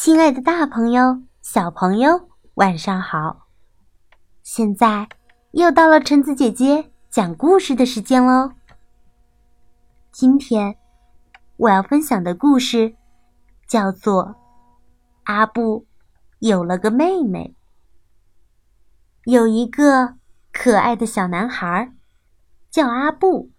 [0.00, 3.48] 亲爱的，大朋友、小朋友，晚上好！
[4.44, 5.08] 现在
[5.50, 8.52] 又到了橙子姐姐讲故事的时间喽。
[10.12, 10.78] 今天
[11.56, 12.94] 我要分享的故事
[13.66, 14.24] 叫做
[15.24, 15.88] 《阿布
[16.38, 17.56] 有了个妹妹》。
[19.28, 20.14] 有一个
[20.52, 21.92] 可爱的小男孩，
[22.70, 23.50] 叫阿布。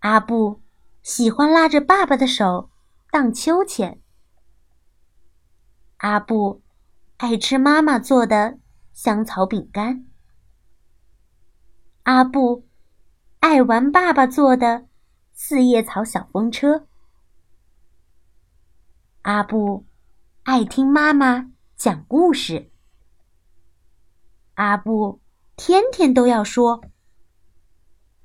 [0.00, 0.60] 阿布
[1.04, 2.70] 喜欢拉着爸爸的手
[3.12, 4.00] 荡秋千。
[5.98, 6.62] 阿布
[7.16, 8.60] 爱吃妈妈做的
[8.92, 10.06] 香草饼干。
[12.04, 12.68] 阿布
[13.40, 14.86] 爱玩爸爸做的
[15.32, 16.86] 四叶草小风车。
[19.22, 19.86] 阿布
[20.44, 22.70] 爱听妈妈讲故事。
[24.54, 25.20] 阿布
[25.56, 26.84] 天天都要说：“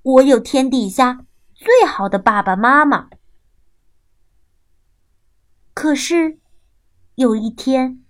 [0.04, 3.10] 我有天底下最好的爸爸妈妈。”
[5.74, 6.43] 可是。
[7.16, 8.04] 有一天，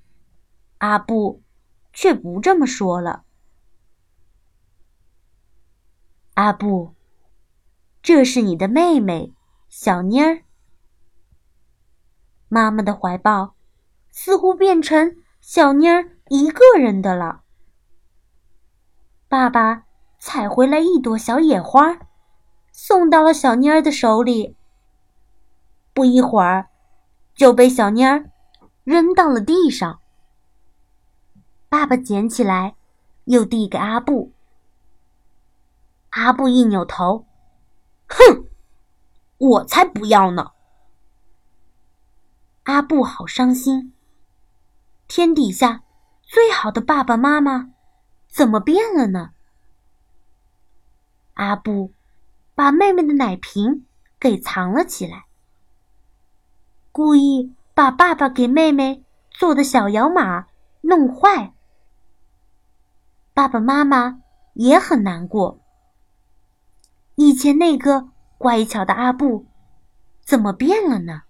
[0.78, 1.44] 阿布
[1.92, 3.26] 却不这么说了。
[6.36, 6.96] 阿布，
[8.02, 9.34] 这是你的妹妹
[9.68, 10.44] 小妮儿。
[12.48, 13.56] 妈妈的怀抱
[14.10, 17.42] 似乎变成小妮儿一个人的了。
[19.28, 19.84] 爸爸
[20.18, 22.00] 采回来一朵小野花，
[22.72, 24.56] 送到了小妮儿的手里。
[25.94, 26.70] 不一会儿，
[27.36, 28.30] 就被小妮儿。
[28.84, 30.00] 扔到了地上。
[31.70, 32.76] 爸爸捡起来，
[33.26, 34.32] 又递给阿布。
[36.10, 37.26] 阿布一扭头，
[38.08, 38.46] 哼，
[39.38, 40.52] 我才不要呢！
[42.64, 43.94] 阿布好伤心。
[45.08, 45.84] 天底下
[46.22, 47.72] 最好的爸爸妈妈，
[48.28, 49.32] 怎么变了呢？
[51.34, 51.92] 阿布
[52.54, 53.86] 把妹妹的奶瓶
[54.20, 55.26] 给藏了起来，
[56.92, 57.52] 故意。
[57.76, 60.46] 把爸爸给妹妹做的小摇马
[60.82, 61.54] 弄坏，
[63.34, 64.22] 爸爸妈妈
[64.54, 65.60] 也很难过。
[67.16, 69.48] 以前那个乖巧的阿布，
[70.22, 71.24] 怎么变了呢？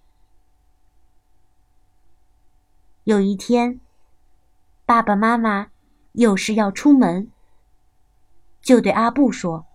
[3.04, 3.80] 有一天，
[4.84, 5.68] 爸爸妈妈
[6.12, 7.30] 有事要出门，
[8.60, 9.66] 就对阿布说：“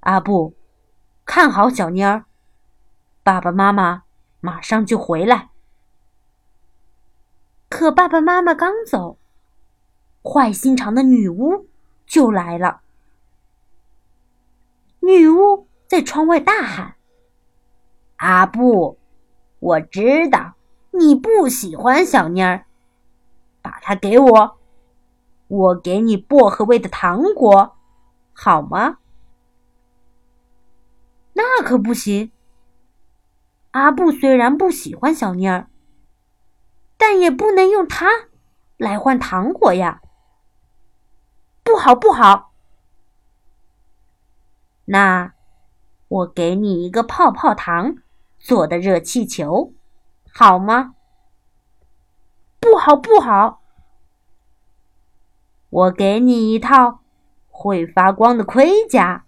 [0.00, 0.54] 阿布，
[1.24, 2.26] 看好小妮儿，
[3.22, 4.02] 爸爸妈妈。”
[4.40, 5.50] 马上就回来。
[7.68, 9.18] 可爸爸妈妈刚走，
[10.22, 11.68] 坏心肠的女巫
[12.04, 12.80] 就来了。
[15.00, 16.96] 女巫在窗外大喊
[18.16, 18.98] ：“阿布，
[19.60, 20.54] 我知道
[20.90, 22.66] 你不喜欢小妮儿，
[23.62, 24.58] 把它给我，
[25.48, 27.76] 我给你薄荷味的糖果，
[28.32, 28.98] 好吗？”
[31.32, 32.32] 那可不行。
[33.72, 35.68] 阿布虽然不喜欢小妮儿，
[36.96, 38.28] 但也不能用它
[38.76, 40.00] 来换糖果呀！
[41.62, 42.52] 不好，不好！
[44.86, 45.34] 那
[46.08, 47.98] 我给你一个泡泡糖
[48.40, 49.72] 做的热气球，
[50.32, 50.96] 好吗？
[52.58, 53.62] 不好，不好！
[55.68, 57.02] 我给你一套
[57.48, 59.24] 会发光的盔甲，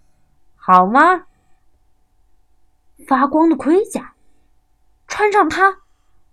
[0.56, 1.26] 好吗？
[3.06, 4.11] 发光的盔甲。
[5.22, 5.82] 穿上它，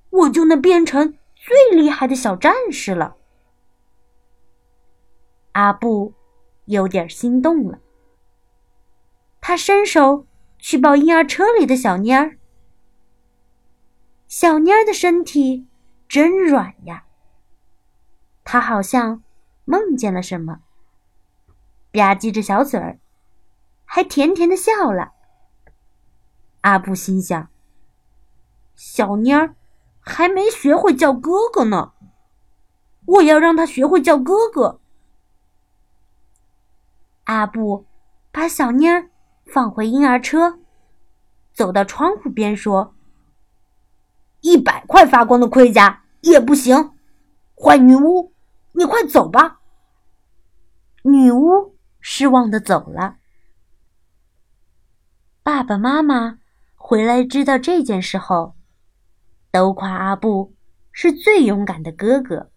[0.09, 3.17] 我就能变成最厉害的小战士了。
[5.51, 6.15] 阿布
[6.65, 7.77] 有点心动了，
[9.39, 10.25] 他伸手
[10.57, 12.39] 去抱婴儿车里的小妮儿。
[14.27, 15.67] 小妮儿的身体
[16.07, 17.05] 真软呀，
[18.43, 19.21] 她好像
[19.65, 20.61] 梦见了什么，
[21.91, 22.97] 吧唧着小嘴儿，
[23.85, 25.11] 还甜甜的笑了。
[26.61, 27.49] 阿布心想。
[28.79, 29.55] 小妮儿
[29.99, 31.91] 还没学会叫哥哥呢，
[33.05, 34.79] 我要让他学会叫哥哥。
[37.25, 37.85] 阿布
[38.31, 39.09] 把小妮儿
[39.45, 40.59] 放回婴儿车，
[41.51, 42.95] 走到窗户边说
[44.39, 46.93] ：“一百块发光的盔甲也不行，
[47.61, 48.31] 坏女巫，
[48.71, 49.59] 你快走吧。”
[51.03, 53.17] 女巫失望的走了。
[55.43, 56.39] 爸爸妈妈
[56.75, 58.55] 回来知道这件事后。
[59.51, 60.55] 都夸阿布
[60.91, 62.51] 是最勇敢的哥哥。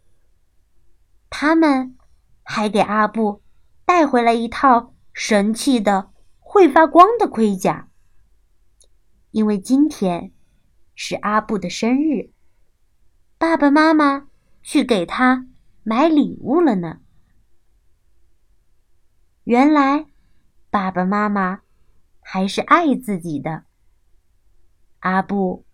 [1.31, 1.97] 他们
[2.43, 3.43] 还给阿布
[3.87, 7.89] 带回来一套神气的、会发光的盔甲，
[9.31, 10.33] 因为今天
[10.95, 12.31] 是阿布的生日，
[13.39, 14.29] 爸爸妈妈
[14.63, 15.47] 去给他
[15.83, 17.01] 买礼物了呢。
[19.45, 20.07] 原来，
[20.71, 21.63] 爸爸妈妈
[22.21, 23.65] 还是爱自己的。
[25.01, 25.65] 阿布。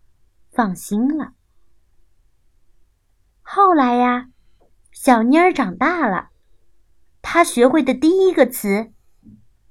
[0.51, 1.33] 放心了。
[3.41, 4.29] 后来呀，
[4.91, 6.29] 小妮儿长大了，
[7.21, 8.91] 她学会的第一个词，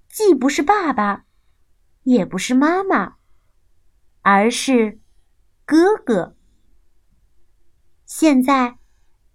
[0.08, 1.24] 既不是爸爸，
[2.02, 3.16] 也不是妈妈，
[4.22, 5.00] 而是
[5.64, 6.36] 哥哥。
[8.04, 8.78] 现在，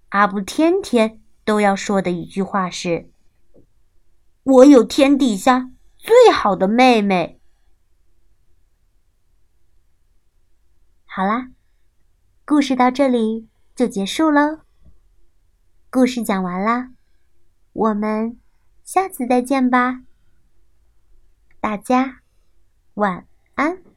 [0.09, 3.11] 阿布天天都要说的一句话是
[4.43, 7.39] ：“我有天底下最好的妹妹。”
[11.15, 11.51] 好啦，
[12.43, 14.61] 故事到这里就结束喽。
[15.91, 16.89] 故事讲完啦，
[17.71, 18.39] 我们
[18.83, 20.01] 下次再见吧。
[21.61, 22.23] 大家
[22.95, 23.92] 晚安。